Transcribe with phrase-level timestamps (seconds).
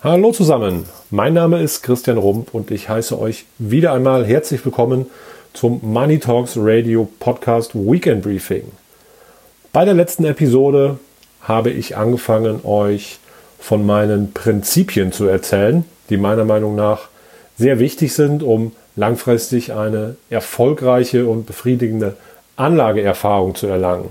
[0.00, 5.06] Hallo zusammen, mein Name ist Christian Rump und ich heiße euch wieder einmal herzlich willkommen
[5.54, 8.62] zum Money Talks Radio Podcast Weekend Briefing.
[9.72, 11.00] Bei der letzten Episode
[11.40, 13.18] habe ich angefangen, euch
[13.58, 17.08] von meinen Prinzipien zu erzählen, die meiner Meinung nach
[17.56, 22.16] sehr wichtig sind, um langfristig eine erfolgreiche und befriedigende
[22.54, 24.10] Anlageerfahrung zu erlangen.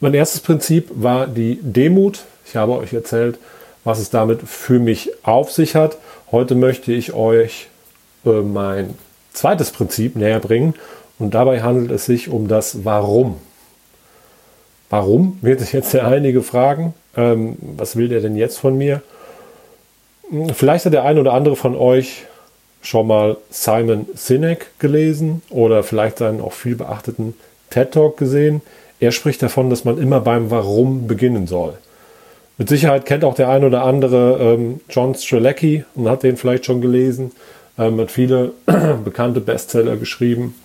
[0.00, 2.20] Mein erstes Prinzip war die Demut.
[2.46, 3.38] Ich habe euch erzählt,
[3.84, 5.98] was es damit für mich auf sich hat.
[6.30, 7.68] Heute möchte ich euch
[8.24, 8.94] äh, mein
[9.32, 10.74] zweites Prinzip näher bringen
[11.18, 13.36] und dabei handelt es sich um das Warum.
[14.90, 16.94] Warum wird sich jetzt der einige fragen?
[17.16, 19.02] Ähm, was will der denn jetzt von mir?
[20.30, 22.24] Hm, vielleicht hat der ein oder andere von euch
[22.80, 27.34] schon mal Simon Sinek gelesen oder vielleicht seinen auch viel beachteten
[27.70, 28.62] TED Talk gesehen.
[29.00, 31.74] Er spricht davon, dass man immer beim Warum beginnen soll.
[32.58, 36.66] Mit Sicherheit kennt auch der ein oder andere ähm, John Strzelecki und hat den vielleicht
[36.66, 37.30] schon gelesen.
[37.78, 38.50] Ähm, hat viele
[39.04, 40.56] bekannte Bestseller geschrieben.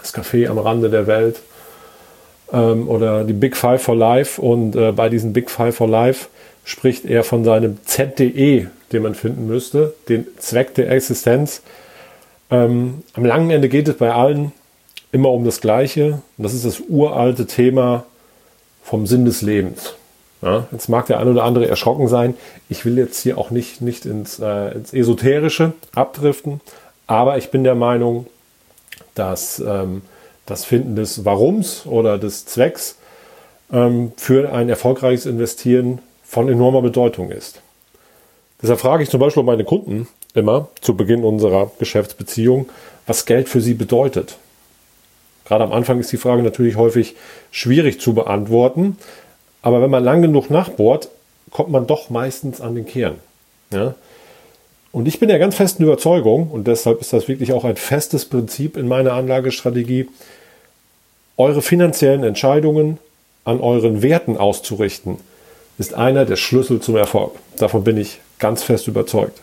[0.00, 1.40] Das Café am Rande der Welt
[2.52, 4.42] ähm, oder die Big Five for Life.
[4.42, 6.26] Und äh, bei diesen Big Five for Life
[6.64, 11.62] spricht er von seinem ZDE, den man finden müsste, den Zweck der Existenz.
[12.50, 14.50] Ähm, am langen Ende geht es bei allen
[15.12, 16.22] immer um das Gleiche.
[16.36, 18.04] Und das ist das uralte Thema
[18.82, 19.94] vom Sinn des Lebens.
[20.42, 22.34] Ja, jetzt mag der ein oder andere erschrocken sein.
[22.68, 26.60] Ich will jetzt hier auch nicht, nicht ins, äh, ins Esoterische abdriften,
[27.06, 28.26] aber ich bin der Meinung,
[29.14, 30.02] dass ähm,
[30.46, 32.96] das Finden des Warums oder des Zwecks
[33.70, 37.60] ähm, für ein erfolgreiches Investieren von enormer Bedeutung ist.
[38.62, 42.68] Deshalb frage ich zum Beispiel meine Kunden immer zu Beginn unserer Geschäftsbeziehung,
[43.06, 44.36] was Geld für sie bedeutet.
[45.44, 47.16] Gerade am Anfang ist die Frage natürlich häufig
[47.50, 48.96] schwierig zu beantworten,
[49.62, 51.08] aber wenn man lang genug nachbohrt,
[51.50, 53.16] kommt man doch meistens an den Kern.
[53.72, 53.94] Ja?
[54.92, 58.24] Und ich bin der ganz festen Überzeugung, und deshalb ist das wirklich auch ein festes
[58.24, 60.08] Prinzip in meiner Anlagestrategie,
[61.36, 62.98] eure finanziellen Entscheidungen
[63.44, 65.18] an euren Werten auszurichten,
[65.78, 67.32] ist einer der Schlüssel zum Erfolg.
[67.56, 69.40] Davon bin ich ganz fest überzeugt.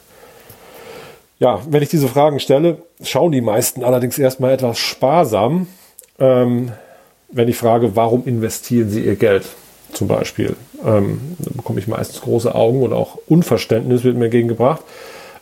[1.39, 5.67] Ja, wenn ich diese Fragen stelle, schauen die meisten allerdings erstmal etwas sparsam,
[6.19, 6.71] ähm,
[7.29, 9.45] wenn ich frage, warum investieren sie ihr Geld?
[9.97, 10.55] Zum Beispiel.
[10.85, 14.81] Ähm, da bekomme ich meistens große Augen oder auch Unverständnis wird mir entgegengebracht.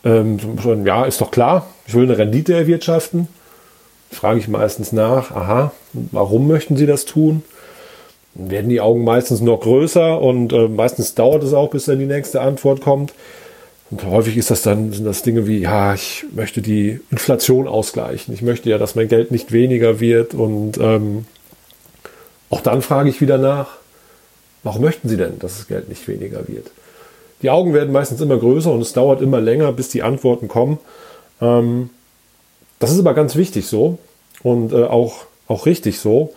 [0.04, 0.40] Ähm,
[0.86, 3.28] ja, ist doch klar, ich will eine Rendite erwirtschaften.
[4.12, 7.44] Frage ich meistens nach, aha, warum möchten Sie das tun?
[8.36, 12.00] Dann werden die Augen meistens noch größer und äh, meistens dauert es auch, bis dann
[12.00, 13.14] die nächste Antwort kommt.
[13.92, 18.34] Und häufig ist das dann, sind das Dinge wie, ja, ich möchte die Inflation ausgleichen.
[18.34, 20.34] Ich möchte ja, dass mein Geld nicht weniger wird.
[20.34, 21.26] Und ähm,
[22.50, 23.78] auch dann frage ich wieder nach,
[24.66, 26.72] Warum möchten Sie denn, dass das Geld nicht weniger wird?
[27.44, 30.80] Die Augen werden meistens immer größer und es dauert immer länger, bis die Antworten kommen.
[31.40, 31.92] Ähm,
[32.80, 34.00] das ist aber ganz wichtig so
[34.42, 36.34] und äh, auch, auch richtig so.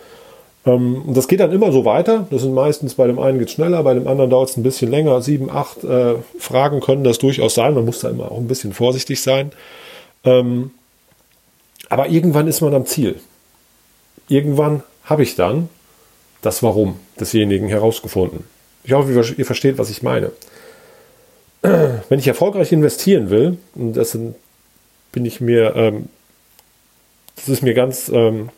[0.63, 2.27] Ähm, und das geht dann immer so weiter.
[2.29, 4.91] Das sind meistens bei dem einen geht schneller, bei dem anderen dauert es ein bisschen
[4.91, 5.23] länger.
[5.23, 7.73] Sieben, acht äh, Fragen können das durchaus sein.
[7.73, 9.53] Man muss da immer auch ein bisschen vorsichtig sein.
[10.23, 10.69] Ähm,
[11.89, 13.19] aber irgendwann ist man am Ziel.
[14.27, 15.67] Irgendwann habe ich dann
[16.41, 18.45] das Warum desjenigen herausgefunden.
[18.83, 20.31] Ich hoffe, ihr versteht, was ich meine.
[21.61, 24.17] Wenn ich erfolgreich investieren will, und das
[25.11, 26.09] bin ich mir, ähm,
[27.35, 28.49] das ist mir ganz, ähm,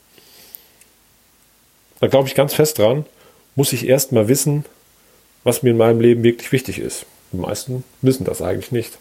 [2.00, 3.06] da glaube ich ganz fest dran,
[3.56, 4.66] muss ich erst mal wissen,
[5.44, 7.06] was mir in meinem Leben wirklich wichtig ist.
[7.32, 8.98] Die meisten wissen das eigentlich nicht.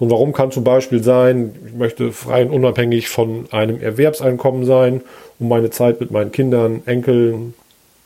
[0.00, 5.02] Und warum kann zum Beispiel sein, ich möchte frei und unabhängig von einem Erwerbseinkommen sein,
[5.38, 7.52] um meine Zeit mit meinen Kindern, Enkeln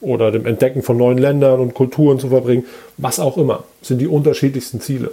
[0.01, 2.65] oder dem Entdecken von neuen Ländern und Kulturen zu verbringen.
[2.97, 5.13] Was auch immer, sind die unterschiedlichsten Ziele.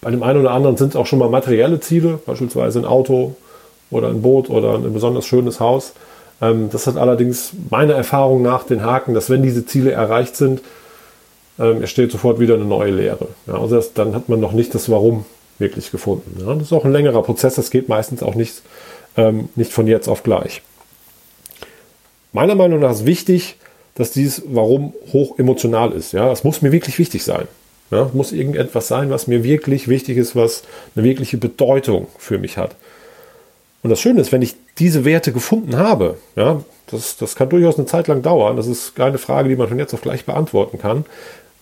[0.00, 3.36] Bei dem einen oder anderen sind es auch schon mal materielle Ziele, beispielsweise ein Auto
[3.90, 5.92] oder ein Boot oder ein besonders schönes Haus.
[6.40, 10.62] Ähm, das hat allerdings meiner Erfahrung nach den Haken, dass wenn diese Ziele erreicht sind,
[11.58, 13.28] ähm, entsteht sofort wieder eine neue Lehre.
[13.46, 15.26] also dann hat man noch nicht das Warum
[15.58, 16.40] wirklich gefunden.
[16.40, 18.62] Ja, das ist auch ein längerer Prozess, das geht meistens auch nicht,
[19.16, 20.62] ähm, nicht von jetzt auf gleich.
[22.32, 23.56] Meiner Meinung nach ist wichtig,
[23.94, 26.12] dass dieses Warum hoch emotional ist.
[26.12, 27.48] Ja, es muss mir wirklich wichtig sein.
[27.90, 30.64] Ja, muss irgendetwas sein, was mir wirklich wichtig ist, was
[30.94, 32.74] eine wirkliche Bedeutung für mich hat.
[33.82, 37.78] Und das Schöne ist, wenn ich diese Werte gefunden habe, ja, das, das kann durchaus
[37.78, 40.78] eine Zeit lang dauern, das ist keine Frage, die man von jetzt auf gleich beantworten
[40.78, 41.04] kann.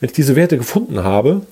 [0.00, 1.42] Wenn ich diese Werte gefunden habe,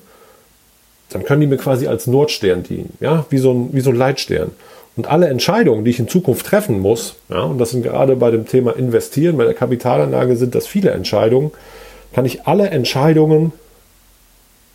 [1.13, 3.95] dann können die mir quasi als Nordstern dienen, ja, wie so ein, wie so ein
[3.95, 4.51] Leitstern.
[4.95, 8.31] Und alle Entscheidungen, die ich in Zukunft treffen muss, ja, und das sind gerade bei
[8.31, 11.51] dem Thema Investieren, bei der Kapitalanlage sind das viele Entscheidungen,
[12.13, 13.53] kann ich alle Entscheidungen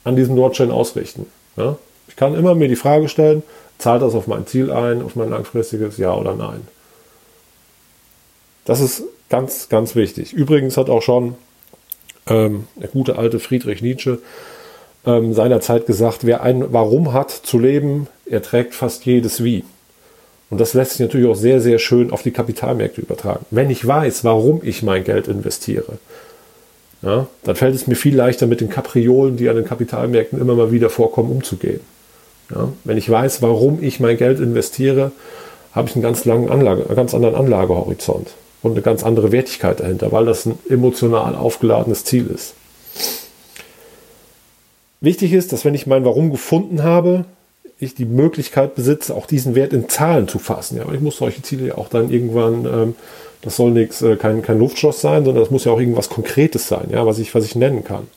[0.04, 1.26] an diesem Nordchain ausrichten.
[1.56, 1.76] Ja?
[2.08, 3.42] Ich kann immer mir die Frage stellen,
[3.78, 6.66] zahlt das auf mein Ziel ein, auf mein langfristiges Ja oder Nein?
[8.64, 10.32] Das ist ganz, ganz wichtig.
[10.32, 11.36] Übrigens hat auch schon
[12.26, 14.18] ähm, der gute alte Friedrich Nietzsche
[15.08, 19.64] ähm, seinerzeit gesagt, wer ein Warum hat zu leben, erträgt fast jedes Wie.
[20.50, 23.44] Und das lässt sich natürlich auch sehr, sehr schön auf die Kapitalmärkte übertragen.
[23.50, 25.98] Wenn ich weiß, warum ich mein Geld investiere,
[27.02, 30.54] ja, dann fällt es mir viel leichter, mit den Kapriolen, die an den Kapitalmärkten immer
[30.54, 31.80] mal wieder vorkommen, umzugehen.
[32.54, 35.12] Ja, wenn ich weiß, warum ich mein Geld investiere,
[35.72, 38.28] habe ich einen ganz, langen Anlage, einen ganz anderen Anlagehorizont
[38.62, 42.54] und eine ganz andere Wertigkeit dahinter, weil das ein emotional aufgeladenes Ziel ist.
[45.00, 47.24] Wichtig ist, dass wenn ich mein Warum gefunden habe,
[47.78, 50.78] ich die Möglichkeit besitze, auch diesen Wert in Zahlen zu fassen.
[50.78, 52.94] Ja, ich muss solche Ziele ja auch dann irgendwann, ähm,
[53.42, 56.66] das soll nichts, äh, kein, kein Luftschloss sein, sondern das muss ja auch irgendwas Konkretes
[56.66, 58.08] sein, ja, was ich, was ich nennen kann.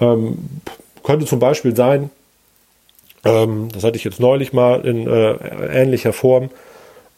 [0.00, 0.38] Ähm,
[1.02, 2.10] könnte zum Beispiel sein,
[3.24, 5.32] ähm, das hatte ich jetzt neulich mal in äh,
[5.82, 6.48] ähnlicher Form,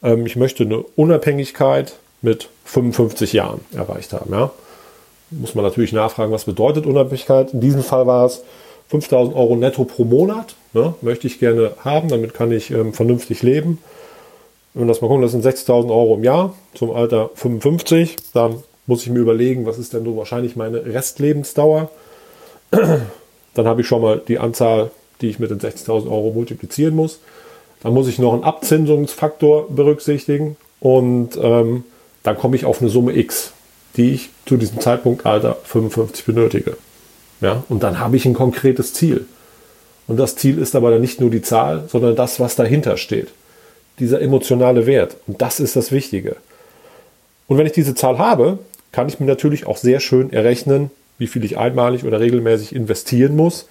[0.02, 4.32] ähm, ich möchte eine Unabhängigkeit mit 55 Jahren erreicht haben.
[4.32, 4.50] Ja.
[5.30, 7.54] Muss man natürlich nachfragen, was bedeutet Unabhängigkeit.
[7.54, 8.42] In diesem Fall war es
[8.90, 10.56] 5000 Euro netto pro Monat.
[10.72, 13.78] Ne, möchte ich gerne haben, damit kann ich ähm, vernünftig leben.
[14.74, 18.16] Wenn wir das mal gucken, das sind 6000 Euro im Jahr zum Alter 55.
[18.34, 21.90] Dann muss ich mir überlegen, was ist denn so wahrscheinlich meine Restlebensdauer.
[22.70, 24.90] Dann habe ich schon mal die Anzahl,
[25.20, 27.18] die ich mit den 60.000 Euro multiplizieren muss.
[27.82, 31.84] Dann muss ich noch einen Abzinsungsfaktor berücksichtigen und ähm,
[32.22, 33.52] dann komme ich auf eine Summe X,
[33.96, 36.76] die ich zu diesem Zeitpunkt Alter 55 benötige.
[37.40, 39.26] Ja, und dann habe ich ein konkretes Ziel.
[40.06, 43.28] Und das Ziel ist aber dann nicht nur die Zahl, sondern das, was dahinter steht.
[43.98, 45.16] Dieser emotionale Wert.
[45.26, 46.36] Und das ist das Wichtige.
[47.46, 48.58] Und wenn ich diese Zahl habe,
[48.92, 53.36] kann ich mir natürlich auch sehr schön errechnen, wie viel ich einmalig oder regelmäßig investieren
[53.36, 53.68] muss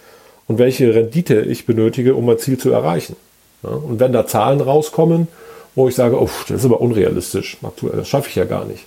[0.48, 3.16] und welche Rendite ich benötige, um mein Ziel zu erreichen.
[3.64, 5.28] Ja, und wenn da Zahlen rauskommen,
[5.76, 7.58] wo ich sage, oh, das ist aber unrealistisch,
[7.94, 8.86] das schaffe ich ja gar nicht,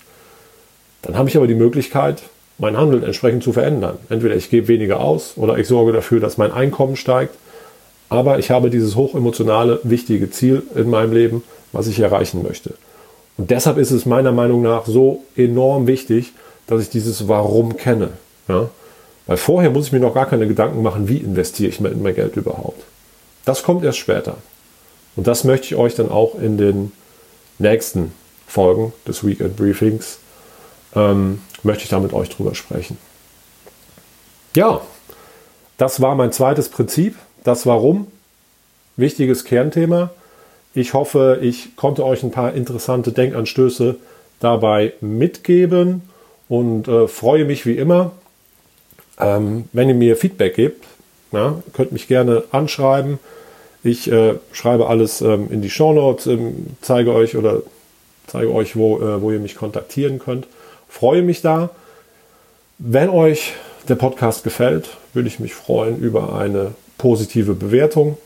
[1.02, 2.22] dann habe ich aber die Möglichkeit,
[2.62, 3.98] mein Handeln entsprechend zu verändern.
[4.08, 7.34] Entweder ich gebe weniger aus oder ich sorge dafür, dass mein Einkommen steigt.
[8.08, 11.42] Aber ich habe dieses hochemotionale, wichtige Ziel in meinem Leben,
[11.72, 12.74] was ich erreichen möchte.
[13.36, 16.34] Und deshalb ist es meiner Meinung nach so enorm wichtig,
[16.68, 18.10] dass ich dieses Warum kenne.
[18.46, 18.70] Ja?
[19.26, 22.14] Weil vorher muss ich mir noch gar keine Gedanken machen, wie investiere ich in mein
[22.14, 22.84] Geld überhaupt.
[23.44, 24.36] Das kommt erst später.
[25.16, 26.92] Und das möchte ich euch dann auch in den
[27.58, 28.12] nächsten
[28.46, 30.18] Folgen des Weekend Briefings
[30.94, 32.98] ähm, möchte ich da mit euch drüber sprechen.
[34.54, 34.80] Ja,
[35.78, 38.06] das war mein zweites Prinzip, das Warum.
[38.96, 40.10] Wichtiges Kernthema.
[40.74, 43.96] Ich hoffe, ich konnte euch ein paar interessante Denkanstöße
[44.40, 46.02] dabei mitgeben
[46.48, 48.12] und äh, freue mich wie immer,
[49.18, 50.84] ähm, wenn ihr mir Feedback gebt.
[51.32, 53.18] Ja, könnt mich gerne anschreiben.
[53.82, 57.62] Ich äh, schreibe alles ähm, in die Show Notes, ähm, zeige euch oder
[58.26, 60.46] zeige euch, wo, äh, wo ihr mich kontaktieren könnt.
[60.92, 61.70] Freue mich da.
[62.78, 63.54] Wenn euch
[63.88, 68.18] der Podcast gefällt, würde ich mich freuen über eine positive Bewertung.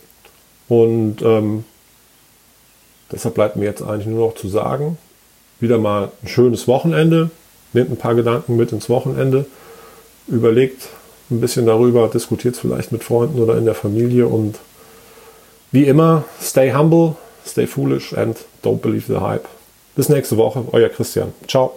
[0.69, 1.65] Und ähm,
[3.11, 4.99] deshalb bleibt mir jetzt eigentlich nur noch zu sagen,
[5.61, 7.31] wieder mal ein schönes Wochenende.
[7.73, 9.47] Nehmt ein paar Gedanken mit ins Wochenende.
[10.27, 10.89] Überlegt
[11.31, 14.58] ein bisschen darüber, diskutiert es vielleicht mit Freunden oder in der Familie und
[15.70, 17.15] wie immer, stay humble,
[17.46, 19.46] stay foolish and don't believe the hype.
[19.94, 21.32] Bis nächste Woche, euer Christian.
[21.46, 21.73] Ciao.